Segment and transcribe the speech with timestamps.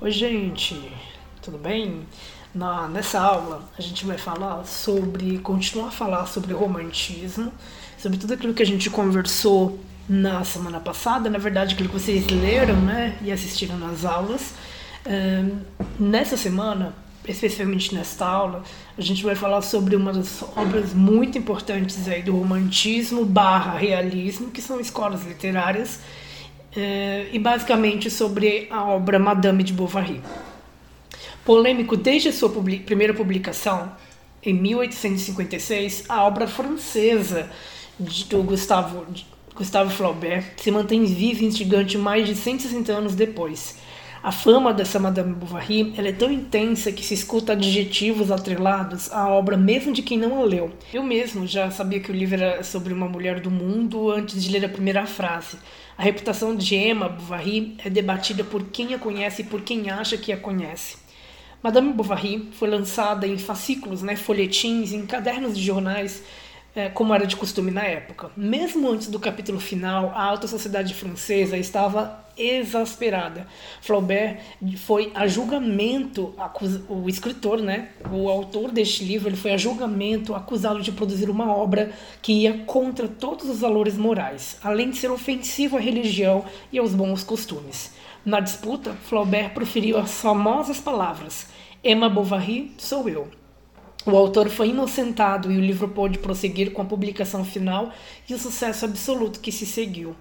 [0.00, 0.76] Oi, gente,
[1.40, 2.00] tudo bem?
[2.52, 7.52] Na, nessa aula a gente vai falar sobre, continuar a falar sobre romantismo,
[7.96, 9.78] sobre tudo aquilo que a gente conversou
[10.08, 14.54] na semana passada, na verdade aquilo que vocês leram né, e assistiram nas aulas.
[15.98, 16.92] nessa semana,
[17.26, 18.64] especificamente nesta aula,
[18.98, 24.50] a gente vai falar sobre uma das obras muito importantes aí do romantismo barra realismo,
[24.50, 26.00] que são escolas literárias,
[26.76, 30.20] eh, e basicamente sobre a obra Madame de Bovary.
[31.44, 33.92] Polêmico desde sua publi primeira publicação,
[34.42, 37.48] em 1856, a obra francesa
[37.98, 39.06] do Gustavo,
[39.54, 43.78] Gustave Flaubert se mantém viva e instigante mais de 160 anos depois.
[44.22, 49.28] A fama dessa Madame Bovary ela é tão intensa que se escuta adjetivos atrelados à
[49.28, 50.72] obra mesmo de quem não a leu.
[50.92, 54.50] Eu mesmo já sabia que o livro era sobre uma mulher do mundo antes de
[54.50, 55.58] ler a primeira frase.
[55.96, 60.16] A reputação de Emma Bovary é debatida por quem a conhece e por quem acha
[60.16, 60.96] que a conhece.
[61.62, 66.24] Madame Bovary foi lançada em fascículos, né, folhetins, em cadernos de jornais
[66.74, 68.30] é, como era de costume na época.
[68.36, 73.46] Mesmo antes do capítulo final, a alta sociedade francesa estava exasperada.
[73.80, 74.40] Flaubert
[74.78, 76.34] foi a julgamento,
[76.88, 81.54] o escritor, né, o autor deste livro, ele foi a julgamento acusado de produzir uma
[81.54, 86.78] obra que ia contra todos os valores morais, além de ser ofensivo à religião e
[86.78, 87.92] aos bons costumes.
[88.24, 91.46] Na disputa, Flaubert proferiu as famosas palavras:
[91.84, 93.43] Emma Bovary sou eu.
[94.06, 97.90] O autor foi inocentado e o livro pôde prosseguir com a publicação final
[98.28, 100.14] e o sucesso absoluto que se seguiu.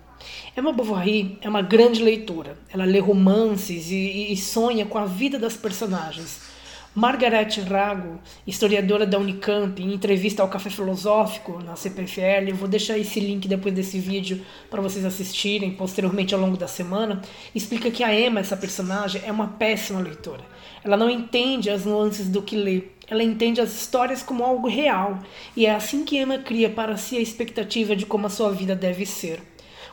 [0.58, 2.58] Emma Bovary é uma grande leitora.
[2.72, 6.54] Ela lê romances e, e sonha com a vida das personagens.
[6.96, 13.00] Margaret Rago, historiadora da Unicamp, em entrevista ao Café Filosófico na CPFL, eu vou deixar
[13.00, 17.20] esse link depois desse vídeo para vocês assistirem posteriormente ao longo da semana,
[17.56, 20.42] explica que a Emma, essa personagem, é uma péssima leitora.
[20.84, 25.20] Ela não entende as nuances do que lê, ela entende as histórias como algo real,
[25.56, 28.76] e é assim que Emma cria para si a expectativa de como a sua vida
[28.76, 29.42] deve ser.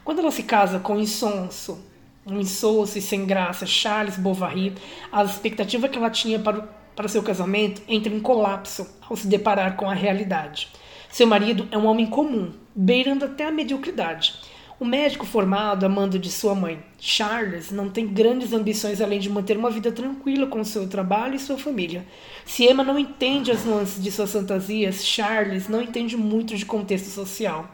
[0.05, 1.85] Quando ela se casa com insonso,
[2.27, 4.75] um insosso e sem graça Charles Bovary,
[5.11, 9.75] a expectativa que ela tinha para para seu casamento entra em colapso ao se deparar
[9.75, 10.69] com a realidade.
[11.09, 14.35] Seu marido é um homem comum, beirando até a mediocridade.
[14.81, 19.59] O médico formado, amando de sua mãe, Charles, não tem grandes ambições além de manter
[19.59, 22.03] uma vida tranquila com seu trabalho e sua família.
[22.47, 27.11] Se Emma não entende as nuances de suas fantasias, Charles não entende muito de contexto
[27.11, 27.71] social.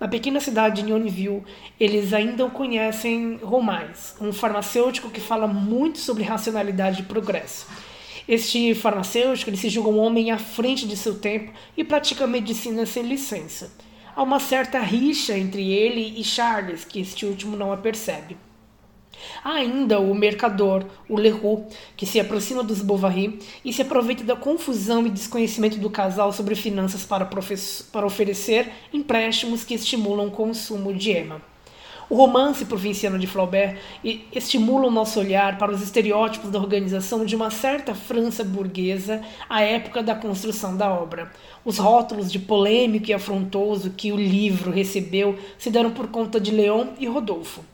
[0.00, 1.42] Na pequena cidade de Nionville,
[1.78, 7.66] eles ainda conhecem Romais, um farmacêutico que fala muito sobre racionalidade e progresso.
[8.26, 12.86] Este farmacêutico ele se julga um homem à frente de seu tempo e pratica medicina
[12.86, 13.70] sem licença.
[14.16, 18.34] Há uma certa rixa entre ele e Charles, que este último não percebe.
[19.44, 24.34] Há ainda o mercador, o Leroux, que se aproxima dos Bovary e se aproveita da
[24.34, 30.94] confusão e desconhecimento do casal sobre finanças para, para oferecer empréstimos que estimulam o consumo
[30.94, 31.42] de Emma.
[32.08, 33.78] O romance provinciano de Flaubert
[34.32, 39.62] estimula o nosso olhar para os estereótipos da organização de uma certa França burguesa à
[39.62, 41.32] época da construção da obra.
[41.64, 46.52] Os rótulos de polêmico e afrontoso que o livro recebeu se deram por conta de
[46.52, 47.64] Leon e Rodolfo.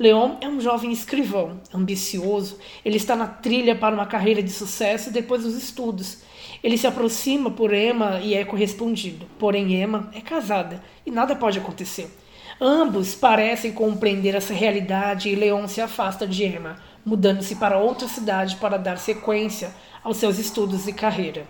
[0.00, 5.12] Leon é um jovem escrivão, ambicioso, ele está na trilha para uma carreira de sucesso
[5.12, 6.18] depois dos estudos.
[6.60, 11.60] Ele se aproxima por Emma e é correspondido, porém Emma é casada e nada pode
[11.60, 12.10] acontecer.
[12.58, 18.56] Ambos parecem compreender essa realidade e Leon se afasta de Emma, mudando-se para outra cidade
[18.56, 21.46] para dar sequência aos seus estudos e carreira.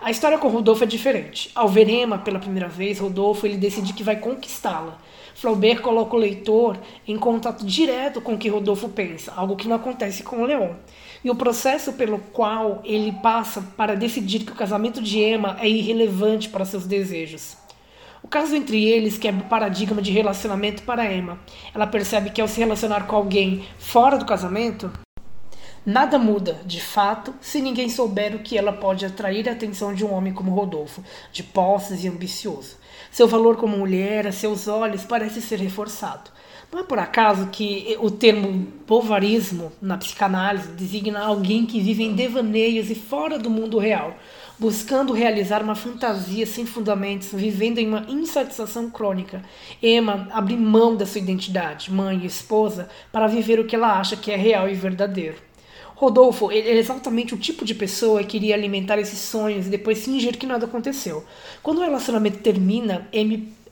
[0.00, 1.50] A história com Rodolfo é diferente.
[1.52, 4.98] Ao ver Emma pela primeira vez, Rodolfo ele decide que vai conquistá-la.
[5.34, 9.74] Flaubert coloca o leitor em contato direto com o que Rodolfo pensa, algo que não
[9.74, 10.74] acontece com Leon.
[11.24, 15.68] E o processo pelo qual ele passa para decidir que o casamento de Emma é
[15.68, 17.63] irrelevante para seus desejos.
[18.24, 21.38] O caso entre eles quebra o paradigma de relacionamento para Emma.
[21.74, 24.90] Ela percebe que ao se relacionar com alguém fora do casamento,
[25.84, 30.06] nada muda, de fato, se ninguém souber o que ela pode atrair a atenção de
[30.06, 32.78] um homem como Rodolfo, de posses e ambicioso.
[33.12, 36.30] Seu valor como mulher, a seus olhos, parece ser reforçado.
[36.74, 42.14] Não é por acaso que o termo bovarismo na psicanálise designa alguém que vive em
[42.14, 44.16] devaneios e fora do mundo real,
[44.58, 49.40] buscando realizar uma fantasia sem fundamentos, vivendo em uma insatisfação crônica.
[49.80, 54.16] Emma abre mão da sua identidade, mãe e esposa, para viver o que ela acha
[54.16, 55.36] que é real e verdadeiro.
[55.94, 60.04] Rodolfo ele é exatamente o tipo de pessoa que iria alimentar esses sonhos e depois
[60.04, 61.24] fingir que nada aconteceu.
[61.62, 63.08] Quando o relacionamento termina,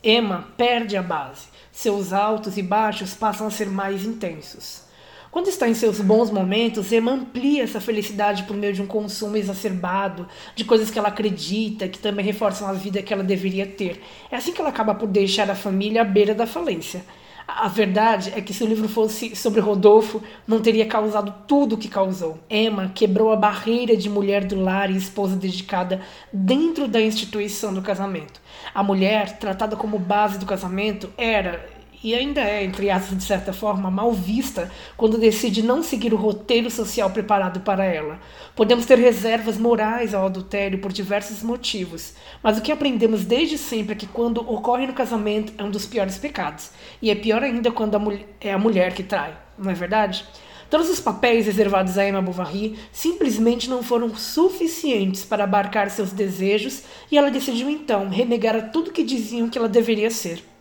[0.01, 1.51] Emma perde a base.
[1.73, 4.83] Seus altos e baixos passam a ser mais intensos.
[5.31, 9.35] Quando está em seus bons momentos, Emma amplia essa felicidade por meio de um consumo
[9.35, 13.99] exacerbado, de coisas que ela acredita, que também reforçam a vida que ela deveria ter.
[14.29, 17.03] É assim que ela acaba por deixar a família à beira da falência.
[17.47, 21.77] A verdade é que se o livro fosse sobre Rodolfo, não teria causado tudo o
[21.77, 22.39] que causou.
[22.49, 26.01] Emma quebrou a barreira de mulher do lar e esposa dedicada
[26.31, 28.41] dentro da instituição do casamento.
[28.73, 33.53] A mulher, tratada como base do casamento, era e ainda é, entre aspas, de certa
[33.53, 38.19] forma, mal vista quando decide não seguir o roteiro social preparado para ela.
[38.55, 42.13] Podemos ter reservas morais ao adultério por diversos motivos,
[42.43, 45.85] mas o que aprendemos desde sempre é que quando ocorre no casamento é um dos
[45.85, 46.71] piores pecados,
[47.01, 48.03] e é pior ainda quando a
[48.41, 50.25] é a mulher que trai, não é verdade?
[50.69, 56.81] Todos os papéis reservados a Emma Bovary simplesmente não foram suficientes para abarcar seus desejos
[57.11, 60.52] e ela decidiu então renegar tudo que diziam que ela deveria ser.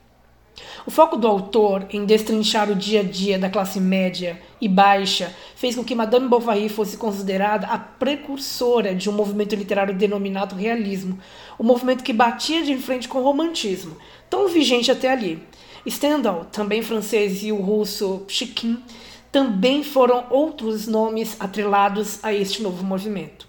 [0.84, 5.32] O foco do autor em destrinchar o dia a dia da classe média e baixa
[5.55, 11.19] fez com que Madame Bovary fosse considerada a precursora de um movimento literário denominado realismo,
[11.58, 13.96] um movimento que batia de frente com o romantismo,
[14.29, 15.40] tão vigente até ali.
[15.88, 18.82] Stendhal, também francês, e o russo Chiquin
[19.31, 23.46] também foram outros nomes atrelados a este novo movimento.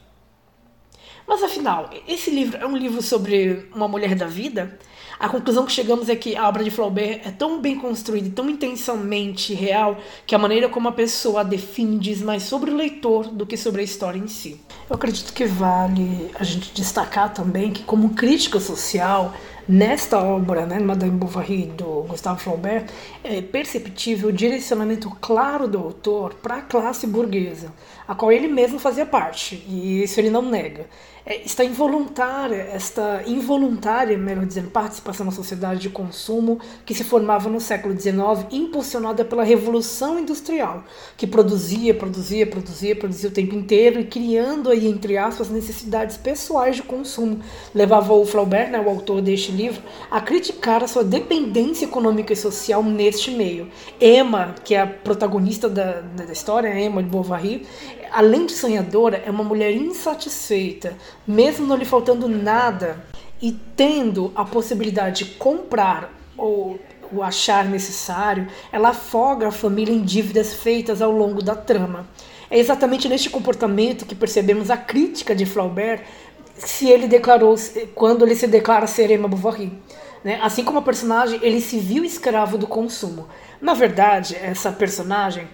[1.28, 4.78] Mas afinal, esse livro é um livro sobre uma mulher da vida?
[5.24, 8.32] A conclusão que chegamos é que a obra de Flaubert é tão bem construída e
[8.32, 9.96] tão intensamente real
[10.28, 13.80] que a maneira como a pessoa define diz mais sobre o leitor do que sobre
[13.80, 14.60] a história em si.
[14.90, 19.34] Eu acredito que vale a gente destacar também que, como crítica social,
[19.66, 22.88] nesta obra, né, Madame Bovary, do Gustave Flaubert,
[23.24, 27.72] é perceptível o direcionamento claro do autor para a classe burguesa,
[28.06, 30.86] a qual ele mesmo fazia parte, e isso ele não nega
[31.26, 37.62] está involuntária, esta involuntária, melhor dizendo, participação na sociedade de consumo que se formava no
[37.62, 40.84] século XIX, impulsionada pela Revolução Industrial,
[41.16, 46.76] que produzia, produzia, produzia, produzia o tempo inteiro e criando aí, entre aspas, necessidades pessoais
[46.76, 47.40] de consumo.
[47.74, 49.82] Levava o Flaubert, né, o autor deste livro,
[50.12, 53.70] a criticar a sua dependência econômica e social neste meio.
[54.00, 57.66] Emma, que é a protagonista da, da história, Emma de Bovary,
[58.14, 60.96] além de sonhadora, é uma mulher insatisfeita,
[61.28, 63.04] mesmo não lhe faltando nada
[63.42, 66.80] e tendo a possibilidade de comprar ou
[67.12, 72.08] o achar necessário, ela afoga a família em dívidas feitas ao longo da trama.
[72.50, 76.02] É exatamente neste comportamento que percebemos a crítica de Flaubert
[76.56, 77.56] se ele declarou
[77.96, 79.74] quando ele se declara ser Emma Bovary.
[80.24, 80.40] Né?
[80.42, 83.28] Assim como a personagem, ele se viu escravo do consumo.
[83.60, 85.48] Na verdade, essa personagem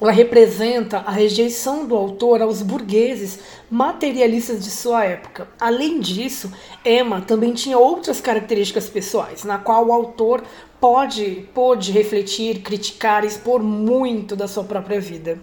[0.00, 3.38] ela representa a rejeição do autor aos burgueses
[3.70, 5.48] materialistas de sua época.
[5.58, 6.52] Além disso,
[6.84, 10.42] Emma também tinha outras características pessoais, na qual o autor
[10.80, 15.38] pode, pode refletir, criticar, expor muito da sua própria vida.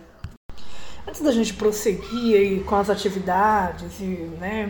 [1.07, 4.69] Antes da gente prosseguir com as atividades e né,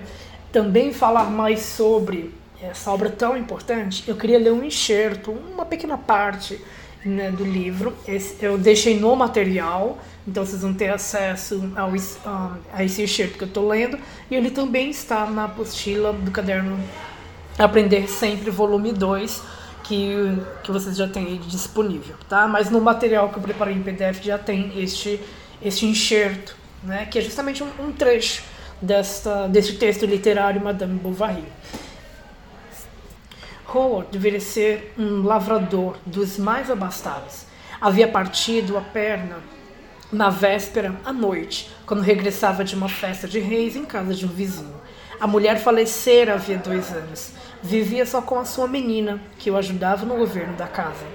[0.51, 5.97] também falar mais sobre essa obra tão importante, eu queria ler um enxerto, uma pequena
[5.97, 6.61] parte
[7.03, 7.93] né, do livro.
[8.07, 13.37] Esse, eu deixei no material, então vocês vão ter acesso ao, um, a esse excerto
[13.37, 13.97] que eu estou lendo.
[14.29, 16.79] E ele também está na apostila do caderno
[17.57, 19.43] Aprender Sempre, volume 2,
[19.83, 22.15] que, que vocês já têm disponível.
[22.29, 22.47] Tá?
[22.47, 25.19] Mas no material que eu preparei em PDF já tem este,
[25.61, 28.43] este enxerto, né, que é justamente um, um trecho
[28.81, 31.43] desta, deste texto literário Madame Bovary.
[33.73, 37.45] Howard deveria ser um lavrador dos mais abastados.
[37.79, 39.37] Havia partido a perna
[40.11, 44.29] na véspera à noite, quando regressava de uma festa de reis em casa de um
[44.29, 44.75] vizinho.
[45.19, 47.31] A mulher falecera havia dois anos.
[47.63, 51.05] Vivia só com a sua menina, que o ajudava no governo da casa.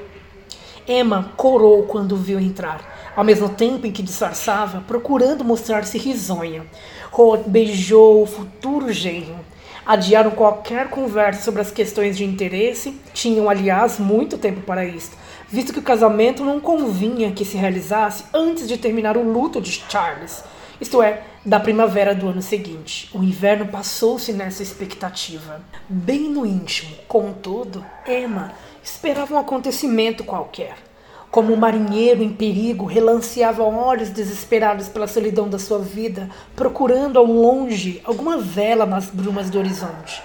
[0.88, 6.64] Emma corou quando o viu entrar, ao mesmo tempo em que disfarçava, procurando mostrar-se risonha.
[7.12, 9.44] Howard beijou o futuro genro
[9.86, 15.12] adiaram qualquer conversa sobre as questões de interesse, tinham, aliás, muito tempo para isso,
[15.48, 19.70] visto que o casamento não convinha que se realizasse antes de terminar o luto de
[19.88, 20.42] Charles,
[20.80, 23.08] isto é, da primavera do ano seguinte.
[23.14, 25.62] O inverno passou-se nessa expectativa.
[25.88, 28.52] Bem no íntimo, contudo, Emma
[28.82, 30.74] esperava um acontecimento qualquer.
[31.36, 37.26] Como um marinheiro em perigo, relanceava olhos desesperados pela solidão da sua vida, procurando ao
[37.26, 40.22] longe alguma vela nas brumas do horizonte.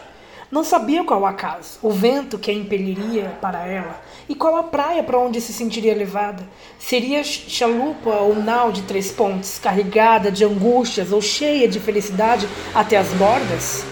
[0.50, 4.00] Não sabia qual acaso, o vento que a impeliria para ela,
[4.30, 6.44] e qual a praia para onde se sentiria levada.
[6.80, 12.96] Seria chalupa ou nau de três pontes, carregada de angústias ou cheia de felicidade até
[12.96, 13.84] as bordas?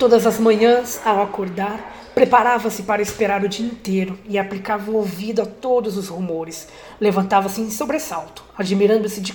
[0.00, 5.42] Todas as manhãs, ao acordar, Preparava-se para esperar o dia inteiro e aplicava o ouvido
[5.42, 6.68] a todos os rumores.
[7.00, 9.32] Levantava-se em sobressalto, admirando-se de,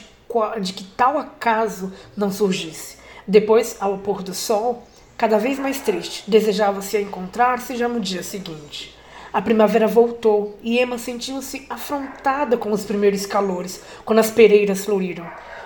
[0.61, 2.97] de que tal acaso não surgisse.
[3.25, 4.83] Depois, ao pôr do sol,
[5.17, 8.93] cada vez mais triste, desejava-se encontrar-se já no dia seguinte.
[9.31, 15.25] A primavera voltou e Emma sentiu-se afrontada com os primeiros calores, quando as pereiras floriram.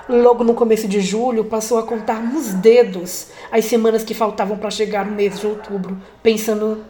[0.09, 4.71] Logo no começo de julho, passou a contar nos dedos as semanas que faltavam para
[4.71, 6.83] chegar o mês de outubro, pensando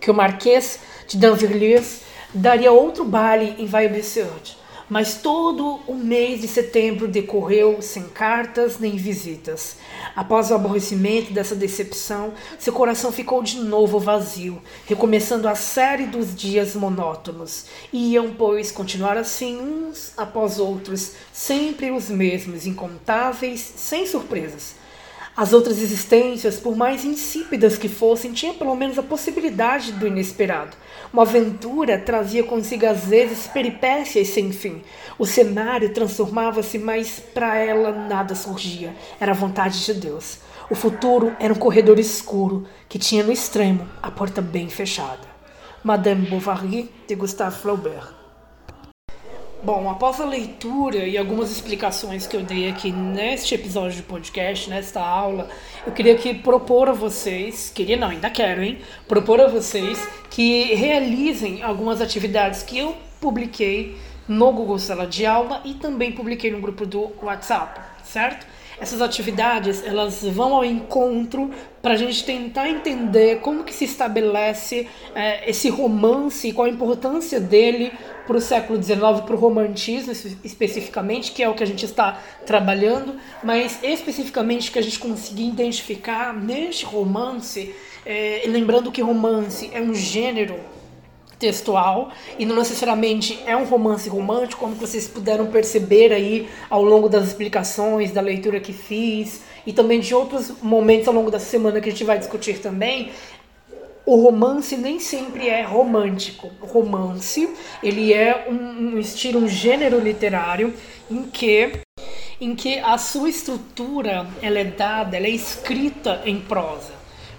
[0.00, 2.00] que o Marquês de Danvilliers
[2.32, 4.56] daria outro baile em Vaille-Besseurde.
[4.88, 9.78] Mas todo o mês de setembro decorreu sem cartas nem visitas.
[10.14, 16.36] Após o aborrecimento dessa decepção, seu coração ficou de novo vazio, recomeçando a série dos
[16.36, 17.66] dias monótonos.
[17.92, 24.85] Iam, pois, continuar assim uns após outros, sempre os mesmos, incontáveis, sem surpresas.
[25.36, 30.74] As outras existências, por mais insípidas que fossem, tinham pelo menos a possibilidade do inesperado.
[31.12, 34.80] Uma aventura trazia consigo às vezes peripécias sem fim.
[35.18, 38.96] O cenário transformava-se, mas para ela nada surgia.
[39.20, 40.38] Era a vontade de Deus.
[40.70, 45.28] O futuro era um corredor escuro que tinha no extremo a porta bem fechada.
[45.84, 48.15] Madame Bovary de Gustave Flaubert.
[49.62, 54.68] Bom, após a leitura e algumas explicações que eu dei aqui neste episódio de podcast,
[54.68, 55.48] nesta aula,
[55.84, 58.78] eu queria que propor a vocês, queria não, ainda quero, hein?
[59.08, 63.96] Propor a vocês que realizem algumas atividades que eu publiquei
[64.28, 68.46] no Google Sala de Aula e também publiquei no grupo do WhatsApp, certo?
[68.78, 74.88] Essas atividades elas vão ao encontro para a gente tentar entender como que se estabelece
[75.14, 77.92] é, esse romance e qual a importância dele
[78.26, 80.12] para o século XIX, para o romantismo
[80.44, 85.46] especificamente, que é o que a gente está trabalhando, mas especificamente que a gente conseguir
[85.46, 90.58] identificar neste romance, é, lembrando que romance é um gênero
[91.38, 97.08] textual e não necessariamente é um romance romântico, como vocês puderam perceber aí ao longo
[97.08, 101.80] das explicações, da leitura que fiz e também de outros momentos ao longo da semana
[101.80, 103.10] que a gente vai discutir também.
[104.04, 106.48] O romance nem sempre é romântico.
[106.62, 107.50] O romance,
[107.82, 110.72] ele é um, um estilo, um gênero literário
[111.10, 111.72] em que
[112.38, 116.95] em que a sua estrutura ela é dada, ela é escrita em prosa.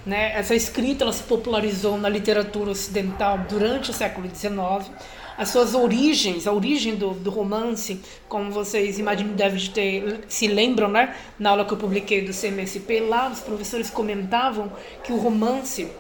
[0.08, 0.32] Né?
[0.36, 4.90] Essa escrita ela se popularizou na literatura ocidental durante o século XIX.
[5.38, 8.00] As suas origens, a origem do, do romance,
[8.30, 11.14] como vocês imagino devem ter, se lembram, né?
[11.38, 14.72] Na aula que eu publiquei do CMSP, lá os professores comentavam
[15.04, 15.92] que o romance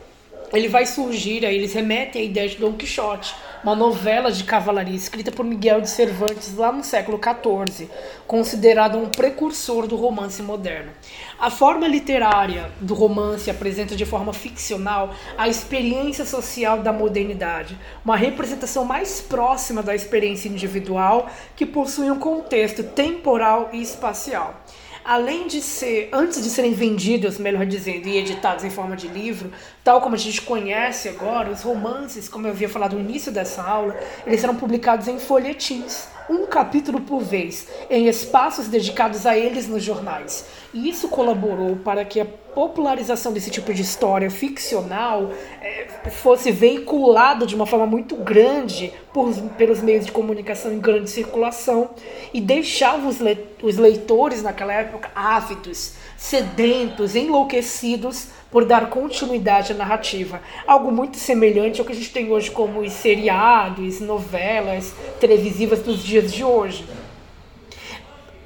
[0.54, 4.96] ele vai surgir, aí eles remetem à ideia de Dom Quixote, uma novela de cavalaria
[4.96, 7.90] escrita por Miguel de Cervantes lá no século XIV,
[8.26, 10.92] considerado um precursor do romance moderno.
[11.40, 18.16] A forma literária do romance apresenta de forma ficcional a experiência social da modernidade, uma
[18.16, 24.64] representação mais próxima da experiência individual que possui um contexto temporal e espacial
[25.08, 29.50] além de ser, antes de serem vendidos, melhor dizendo, e editados em forma de livro,
[29.88, 33.64] tal como a gente conhece agora, os romances, como eu havia falado no início dessa
[33.64, 39.66] aula, eles eram publicados em folhetins um capítulo por vez, em espaços dedicados a eles
[39.66, 40.46] nos jornais.
[40.74, 47.46] E isso colaborou para que a popularização desse tipo de história ficcional é, fosse veiculada
[47.46, 51.92] de uma forma muito grande por, pelos meios de comunicação em grande circulação
[52.34, 59.76] e deixava os, le, os leitores naquela época ávidos, sedentos, enlouquecidos por dar continuidade à
[59.76, 60.42] narrativa.
[60.66, 66.04] Algo muito semelhante ao que a gente tem hoje como os seriados, novelas televisivas dos
[66.04, 66.84] dias de hoje.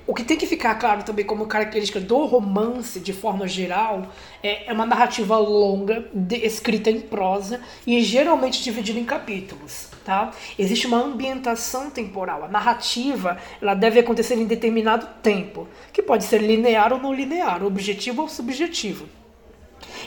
[0.06, 4.08] O que tem que ficar claro também como característica do romance, de forma geral,
[4.44, 9.88] é, é uma narrativa longa, escrita em prosa e geralmente dividida em capítulos.
[10.04, 10.32] Tá?
[10.60, 12.44] Existe uma ambientação temporal.
[12.44, 17.64] A narrativa ela deve acontecer em determinado tempo, que pode ser linear ou não linear,
[17.64, 19.21] objetivo ou subjetivo.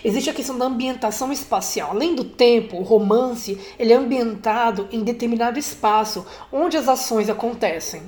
[0.04, 1.90] Existe a questão da ambientação espacial.
[1.92, 8.02] Além do tempo, o romance ele é ambientado em determinado espaço onde as ações acontecem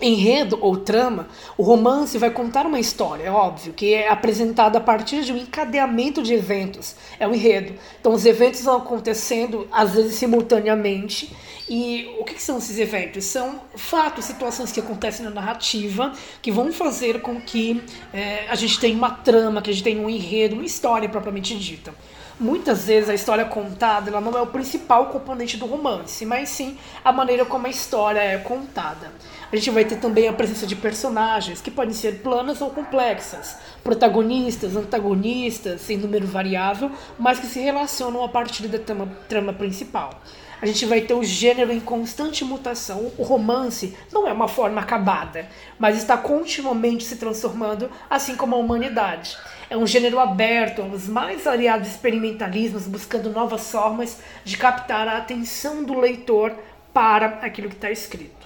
[0.00, 4.80] enredo ou trama, o romance vai contar uma história, é óbvio, que é apresentada a
[4.80, 6.94] partir de um encadeamento de eventos.
[7.18, 7.74] É um enredo.
[8.00, 11.34] Então, os eventos vão acontecendo, às vezes, simultaneamente.
[11.68, 13.24] E o que, são esses eventos?
[13.24, 18.80] São fatos, situações que acontecem na narrativa que vão fazer com que é, a gente
[18.80, 21.94] tenha uma trama, que a gente tenha um enredo, uma história propriamente dita
[22.40, 26.78] muitas vezes a história contada ela não é o principal componente do romance, mas sim
[27.04, 29.12] a maneira como a história é contada.
[29.52, 33.56] A gente vai ter também a presença de personagens que podem ser planas ou complexas,
[33.82, 36.88] protagonistas, antagonistas, em número variável,
[37.18, 40.22] mas que se relacionam a partir da trama, trama principal.
[40.62, 43.10] A gente vai ter o gênero em constante mutação.
[43.18, 48.58] O romance não é uma forma acabada, mas está continuamente se transformando, assim como a
[48.58, 49.36] humanidade.
[49.68, 55.82] É um gênero aberto aos mais variados experimentalismos, buscando novas formas de captar a atenção
[55.82, 56.54] do leitor
[56.92, 58.39] para aquilo que está escrito.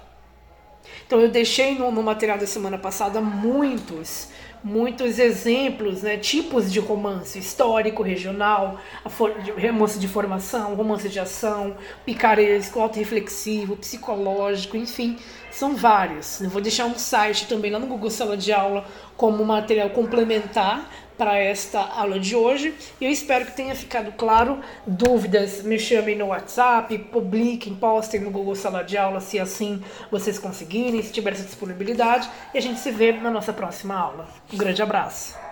[1.06, 4.28] Então eu deixei no, no, material da semana passada muitos,
[4.62, 8.80] muitos exemplos, né, tipos de romance histórico, regional,
[9.60, 15.18] romance de formação, romance de ação, picaresco, autorreflexivo, psicológico, enfim,
[15.50, 16.40] são vários.
[16.40, 18.84] Eu vou deixar um site também lá no Google Sala de Aula
[19.16, 22.74] como material complementar para esta aula de hoje.
[23.00, 24.60] Eu espero que tenha ficado claro.
[24.86, 30.38] Dúvidas, me chamem no WhatsApp, publiquem, postem no Google Sala de Aula se assim vocês
[30.38, 32.28] conseguirem, se tiver essa disponibilidade.
[32.52, 34.28] E a gente se vê na nossa próxima aula.
[34.52, 35.43] Um grande abraço.